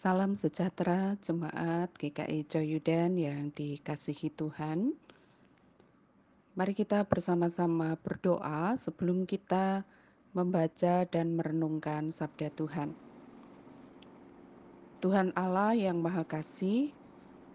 [0.00, 4.96] Salam sejahtera jemaat GKI Joyudan yang dikasihi Tuhan.
[6.56, 9.84] Mari kita bersama-sama berdoa sebelum kita
[10.32, 12.96] membaca dan merenungkan sabda Tuhan.
[15.04, 16.96] Tuhan Allah yang Maha Kasih,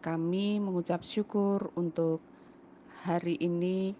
[0.05, 2.21] kami mengucap syukur untuk
[3.09, 3.97] hari ini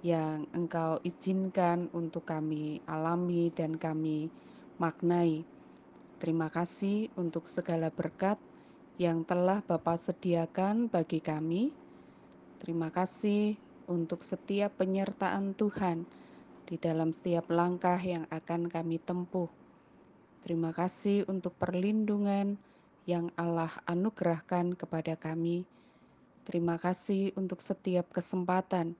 [0.00, 4.32] yang Engkau izinkan untuk kami alami dan kami
[4.80, 5.44] maknai
[6.22, 8.38] Terima kasih untuk segala berkat
[8.94, 11.74] yang telah Bapak sediakan bagi kami.
[12.62, 13.58] Terima kasih
[13.90, 16.06] untuk setiap penyertaan Tuhan
[16.62, 19.50] di dalam setiap langkah yang akan kami tempuh.
[20.46, 22.54] Terima kasih untuk perlindungan
[23.02, 25.66] yang Allah anugerahkan kepada kami.
[26.46, 28.94] Terima kasih untuk setiap kesempatan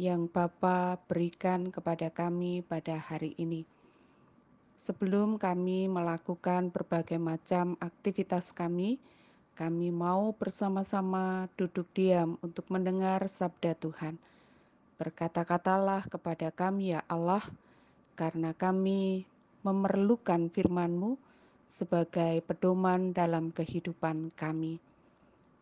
[0.00, 3.71] yang Bapa berikan kepada kami pada hari ini.
[4.76, 8.98] Sebelum kami melakukan berbagai macam aktivitas kami,
[9.52, 14.16] kami mau bersama-sama duduk diam untuk mendengar sabda Tuhan.
[14.96, 17.44] Berkata-katalah kepada kami ya Allah,
[18.16, 19.28] karena kami
[19.62, 21.14] memerlukan firman-Mu
[21.68, 24.82] sebagai pedoman dalam kehidupan kami.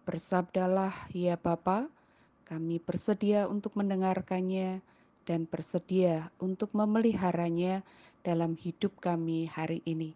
[0.08, 1.86] Bersabdalah ya Bapa,
[2.48, 4.82] kami bersedia untuk mendengarkannya
[5.22, 7.86] dan bersedia untuk memeliharanya
[8.22, 10.12] dalam hidup kami hari ini.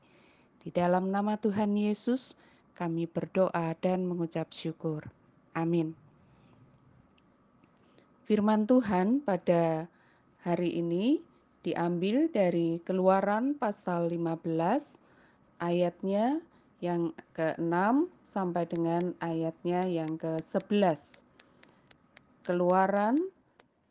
[0.64, 2.33] Di dalam nama Tuhan Yesus,
[2.74, 5.05] kami berdoa dan mengucap syukur.
[5.55, 5.94] Amin.
[8.24, 9.84] Firman Tuhan pada
[10.41, 11.20] hari ini
[11.61, 14.96] diambil dari Keluaran pasal 15
[15.61, 16.41] ayatnya
[16.84, 21.24] yang ke-6 sampai dengan ayatnya yang ke-11.
[22.44, 23.24] Keluaran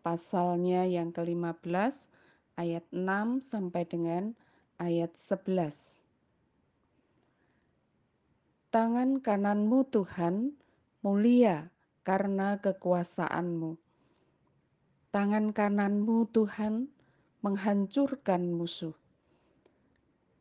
[0.05, 2.12] pasalnya yang ke-15
[2.53, 4.37] ayat 6 sampai dengan
[4.77, 5.97] ayat 11.
[8.69, 10.57] Tangan kananmu Tuhan
[11.05, 11.69] mulia
[12.05, 13.77] karena kekuasaanmu.
[15.13, 16.89] Tangan kananmu Tuhan
[17.45, 18.97] menghancurkan musuh.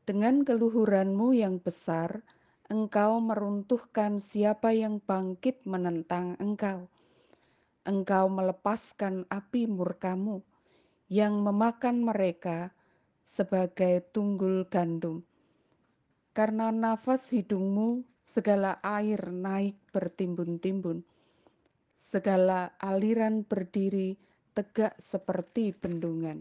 [0.08, 2.24] Dengan keluhuranmu yang besar,
[2.72, 6.88] engkau meruntuhkan siapa yang bangkit menentang engkau.
[7.84, 10.40] Engkau melepaskan api murkamu
[11.12, 12.72] yang memakan mereka
[13.20, 15.20] sebagai tunggul gandum.
[16.32, 21.04] Karena nafas hidungmu, segala air naik bertimbun-timbun.
[21.92, 24.16] Segala aliran berdiri
[24.56, 26.40] tegak seperti bendungan.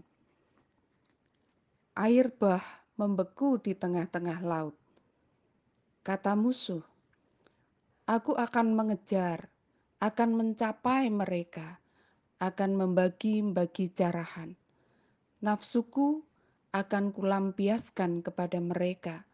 [2.00, 2.64] Air bah
[2.96, 4.80] membeku di tengah-tengah laut.
[6.00, 6.80] Kata musuh,
[8.08, 9.52] Aku akan mengejar,
[10.00, 11.76] akan mencapai mereka,
[12.40, 14.61] akan membagi-bagi jarahan
[15.42, 16.22] nafsuku
[16.70, 19.26] akan kulampiaskan kepada mereka,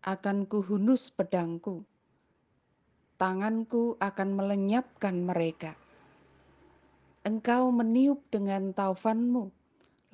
[0.00, 1.84] akan kuhunus pedangku,
[3.20, 5.76] tanganku akan melenyapkan mereka.
[7.28, 9.52] Engkau meniup dengan taufanmu,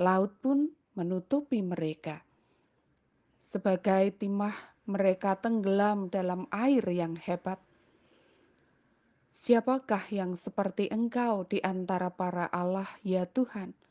[0.03, 2.27] laut pun menutupi mereka.
[3.39, 4.59] Sebagai timah
[4.91, 7.63] mereka tenggelam dalam air yang hebat.
[9.31, 13.82] Siapakah yang seperti engkau di antara para Allah, ya Tuhan?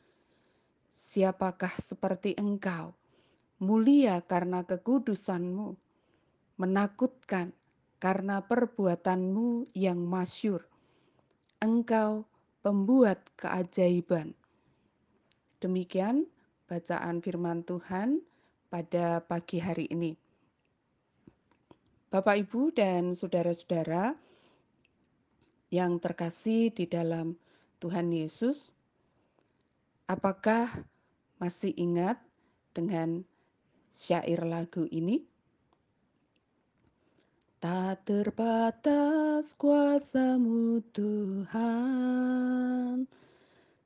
[0.92, 2.92] Siapakah seperti engkau,
[3.64, 5.72] mulia karena kekudusanmu,
[6.60, 7.56] menakutkan
[7.96, 10.68] karena perbuatanmu yang masyur.
[11.64, 12.28] Engkau
[12.60, 14.36] pembuat keajaiban.
[15.64, 16.28] Demikian
[16.68, 18.20] bacaan firman Tuhan
[18.68, 20.12] pada pagi hari ini.
[22.12, 24.12] Bapak, Ibu, dan saudara-saudara
[25.72, 27.32] yang terkasih di dalam
[27.80, 28.68] Tuhan Yesus,
[30.12, 30.68] Apakah
[31.40, 32.20] masih ingat
[32.76, 33.24] dengan
[33.88, 35.24] syair lagu ini?
[37.56, 41.56] Tak terbatas kuasamu Tuhan,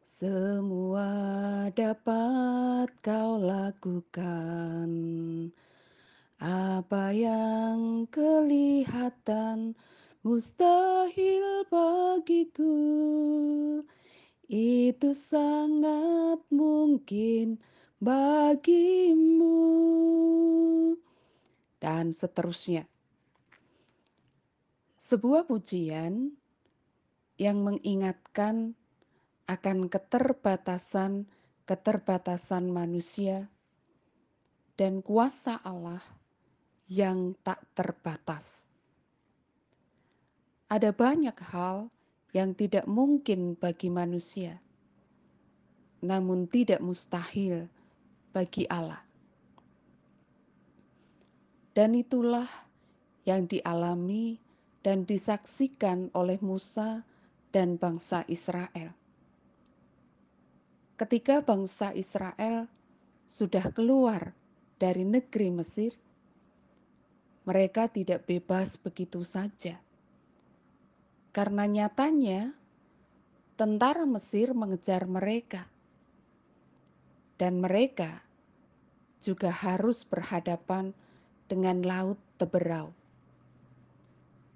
[0.03, 1.07] semua
[1.71, 4.91] dapat kau lakukan.
[6.43, 9.79] Apa yang kelihatan
[10.27, 12.75] mustahil bagiku,
[14.51, 17.59] itu sangat mungkin
[17.99, 19.59] bagimu,
[21.83, 22.87] dan seterusnya.
[25.01, 26.35] Sebuah pujian
[27.39, 28.75] yang mengingatkan
[29.47, 33.47] akan keterbatasan-keterbatasan manusia
[34.75, 36.03] dan kuasa Allah
[36.91, 38.67] yang tak terbatas.
[40.67, 41.87] Ada banyak hal
[42.35, 44.59] yang tidak mungkin bagi manusia,
[46.03, 47.71] namun tidak mustahil
[48.35, 49.03] bagi Allah.
[51.77, 52.49] Dan itulah
[53.29, 54.41] yang dialami
[54.81, 57.05] dan disaksikan oleh Musa
[57.53, 58.95] dan bangsa Israel.
[60.97, 62.65] Ketika bangsa Israel
[63.29, 64.33] sudah keluar
[64.81, 65.93] dari negeri Mesir,
[67.45, 69.77] mereka tidak bebas begitu saja.
[71.37, 72.57] Karena nyatanya
[73.61, 75.69] tentara Mesir mengejar mereka.
[77.37, 78.25] Dan mereka
[79.21, 80.97] juga harus berhadapan
[81.45, 82.89] dengan laut teberau.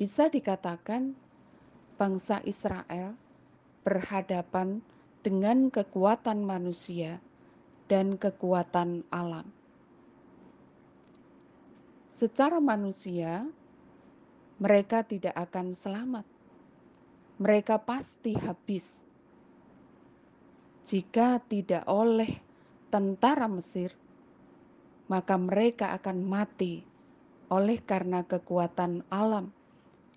[0.01, 1.13] Bisa dikatakan
[2.01, 3.13] bangsa Israel
[3.85, 4.81] berhadapan
[5.21, 7.21] dengan kekuatan manusia
[7.93, 9.45] dan kekuatan alam.
[12.09, 13.45] Secara manusia,
[14.57, 16.40] mereka tidak akan selamat.
[17.41, 19.01] Mereka pasti habis
[20.91, 22.43] jika tidak oleh
[22.91, 23.95] tentara Mesir,
[25.07, 26.83] maka mereka akan mati
[27.47, 29.55] oleh karena kekuatan alam,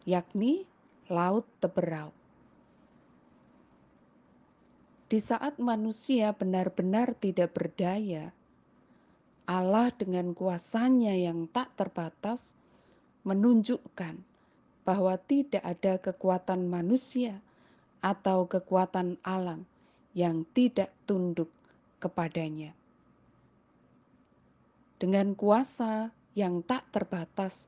[0.04, 0.66] yakni
[1.14, 2.10] laut teberau.
[5.08, 8.34] Di saat manusia benar-benar tidak berdaya,
[9.46, 12.58] Allah dengan kuasanya yang tak terbatas
[13.22, 14.33] menunjukkan
[14.84, 17.40] bahwa tidak ada kekuatan manusia
[18.04, 19.64] atau kekuatan alam
[20.12, 21.50] yang tidak tunduk
[22.04, 22.76] kepadanya.
[25.00, 27.68] Dengan kuasa yang tak terbatas,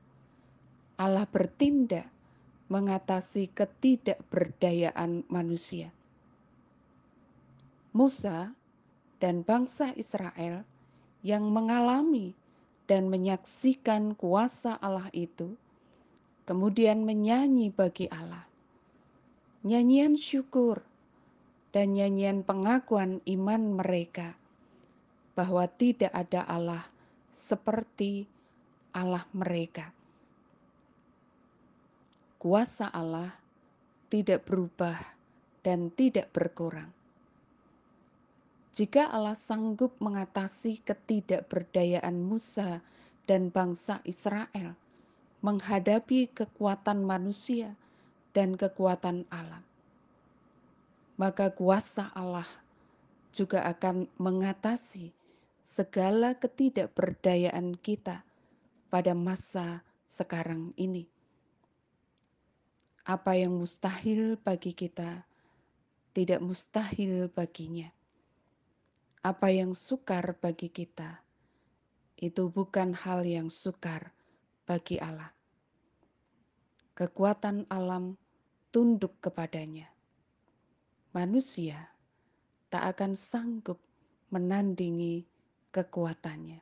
[0.96, 2.08] Allah bertindak
[2.72, 5.92] mengatasi ketidakberdayaan manusia.
[7.96, 8.52] Musa
[9.20, 10.64] dan bangsa Israel
[11.24, 12.36] yang mengalami
[12.86, 15.56] dan menyaksikan kuasa Allah itu,
[16.46, 18.46] kemudian menyanyi bagi Allah.
[19.66, 20.80] Nyanyian syukur
[21.74, 24.38] dan nyanyian pengakuan iman mereka
[25.34, 26.86] bahwa tidak ada Allah
[27.34, 28.24] seperti
[28.94, 29.90] Allah mereka.
[32.38, 33.34] Kuasa Allah
[34.06, 34.96] tidak berubah
[35.66, 36.96] dan tidak berkurang
[38.76, 42.84] jika Allah sanggup mengatasi ketidakberdayaan Musa
[43.24, 44.76] dan bangsa Israel
[45.44, 47.76] menghadapi kekuatan manusia
[48.32, 49.64] dan kekuatan alam,
[51.16, 52.48] maka kuasa Allah
[53.32, 55.12] juga akan mengatasi
[55.60, 58.24] segala ketidakberdayaan kita
[58.88, 61.04] pada masa sekarang ini.
[63.04, 65.26] Apa yang mustahil bagi kita
[66.16, 67.92] tidak mustahil baginya.
[69.20, 71.20] Apa yang sukar bagi kita,
[72.16, 74.15] itu bukan hal yang sukar
[74.66, 75.30] bagi Allah.
[76.98, 78.18] Kekuatan alam
[78.74, 79.86] tunduk kepadanya.
[81.14, 81.94] Manusia
[82.68, 83.78] tak akan sanggup
[84.34, 85.22] menandingi
[85.70, 86.60] kekuatannya.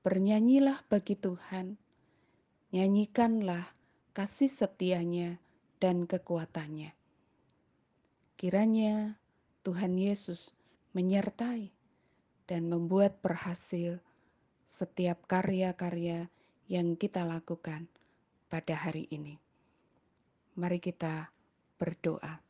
[0.00, 1.76] Bernyanyilah bagi Tuhan,
[2.72, 3.68] nyanyikanlah
[4.16, 5.36] kasih setianya
[5.76, 6.96] dan kekuatannya.
[8.40, 9.18] Kiranya
[9.60, 10.56] Tuhan Yesus
[10.96, 11.68] menyertai
[12.48, 14.00] dan membuat berhasil
[14.64, 16.32] setiap karya-karya
[16.68, 17.88] yang kita lakukan
[18.52, 19.40] pada hari ini.
[20.52, 21.32] Mari kita
[21.80, 22.44] berdoa.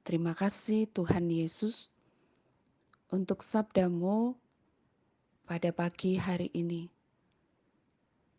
[0.00, 1.92] Terima kasih Tuhan Yesus
[3.12, 4.32] untuk sabdamu
[5.44, 6.88] pada pagi hari ini.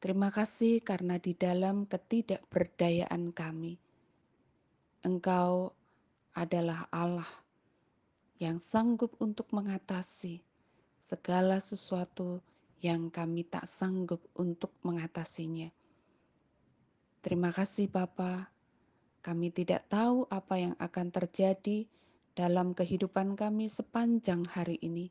[0.02, 3.78] Terima kasih karena di dalam ketidakberdayaan kami,
[5.06, 5.70] Engkau
[6.34, 7.30] adalah Allah
[8.42, 10.42] yang sanggup untuk mengatasi
[10.98, 12.42] segala sesuatu
[12.84, 15.72] yang kami tak sanggup untuk mengatasinya.
[17.24, 18.52] Terima kasih Bapa.
[19.26, 21.90] Kami tidak tahu apa yang akan terjadi
[22.36, 25.10] dalam kehidupan kami sepanjang hari ini.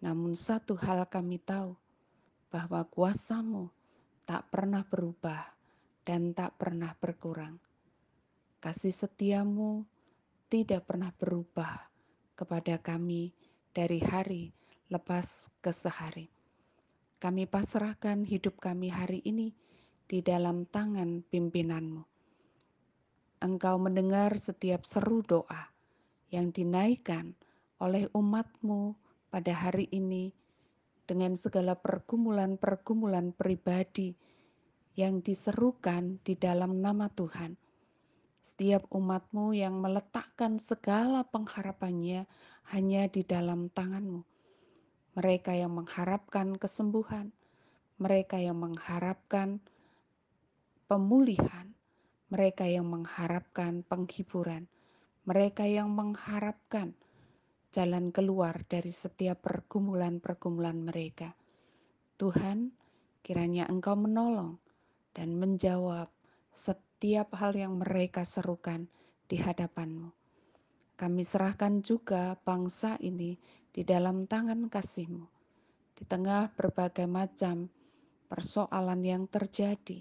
[0.00, 1.76] Namun satu hal kami tahu,
[2.48, 3.68] bahwa kuasamu
[4.24, 5.52] tak pernah berubah
[6.06, 7.58] dan tak pernah berkurang.
[8.62, 9.84] Kasih setiamu
[10.48, 11.90] tidak pernah berubah
[12.38, 13.34] kepada kami
[13.74, 14.54] dari hari
[14.88, 16.35] lepas ke sehari.
[17.16, 19.56] Kami pasrahkan hidup kami hari ini
[20.04, 22.04] di dalam tangan pimpinanmu.
[23.40, 25.72] Engkau mendengar setiap seru doa
[26.28, 27.32] yang dinaikkan
[27.80, 28.92] oleh umatmu
[29.32, 30.32] pada hari ini
[31.08, 34.12] dengan segala pergumulan-pergumulan pribadi
[34.96, 37.56] yang diserukan di dalam nama Tuhan
[38.46, 42.30] setiap umatmu yang meletakkan segala pengharapannya
[42.70, 44.22] hanya di dalam tanganmu.
[45.16, 47.32] Mereka yang mengharapkan kesembuhan,
[47.96, 49.64] mereka yang mengharapkan
[50.86, 51.72] pemulihan,
[52.28, 54.68] mereka yang mengharapkan penghiburan,
[55.24, 56.92] mereka yang mengharapkan
[57.72, 61.32] jalan keluar dari setiap pergumulan-pergumulan mereka.
[62.20, 62.76] Tuhan,
[63.26, 64.54] Kiranya Engkau menolong
[65.10, 66.06] dan menjawab
[66.54, 68.86] setiap hal yang mereka serukan
[69.26, 70.14] di hadapan-Mu.
[70.94, 73.34] Kami serahkan juga bangsa ini
[73.76, 75.28] di dalam tangan kasih-Mu.
[75.92, 77.68] Di tengah berbagai macam
[78.32, 80.00] persoalan yang terjadi,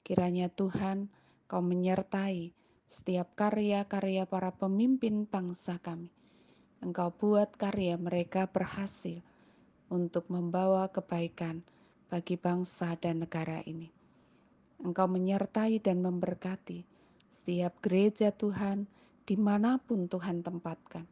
[0.00, 1.12] kiranya Tuhan
[1.50, 2.54] Kau menyertai
[2.86, 6.14] setiap karya-karya para pemimpin bangsa kami.
[6.78, 9.18] Engkau buat karya mereka berhasil
[9.90, 11.66] untuk membawa kebaikan
[12.06, 13.90] bagi bangsa dan negara ini.
[14.78, 16.86] Engkau menyertai dan memberkati
[17.26, 18.86] setiap gereja Tuhan
[19.26, 21.02] di mana pun Tuhan tempatkan,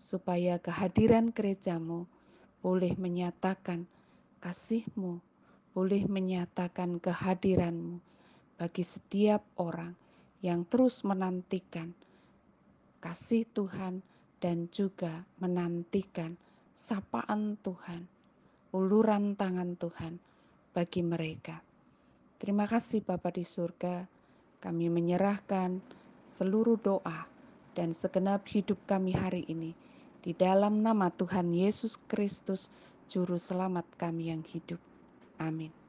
[0.00, 2.06] supaya kehadiran gerejamu
[2.60, 3.86] boleh menyatakan
[4.42, 5.18] kasihmu,
[5.72, 8.00] boleh menyatakan kehadiranmu
[8.56, 9.92] bagi setiap orang
[10.40, 11.92] yang terus menantikan
[13.00, 14.02] kasih Tuhan
[14.42, 16.34] dan juga menantikan
[16.74, 18.04] sapaan Tuhan,
[18.74, 20.18] uluran tangan Tuhan
[20.74, 21.62] bagi mereka.
[22.36, 24.04] Terima kasih Bapa di surga,
[24.60, 25.80] kami menyerahkan
[26.26, 27.24] seluruh doa
[27.78, 29.85] dan segenap hidup kami hari ini
[30.26, 32.66] di dalam nama Tuhan Yesus Kristus,
[33.06, 34.82] Juru Selamat kami yang hidup.
[35.38, 35.85] Amin.